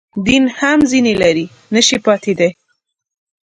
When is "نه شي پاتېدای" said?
1.73-2.51